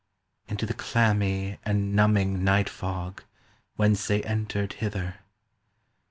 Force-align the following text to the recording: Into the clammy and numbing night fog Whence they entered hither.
Into 0.47 0.65
the 0.65 0.73
clammy 0.73 1.59
and 1.63 1.93
numbing 1.95 2.43
night 2.43 2.69
fog 2.69 3.21
Whence 3.75 4.07
they 4.07 4.23
entered 4.23 4.73
hither. 4.73 5.19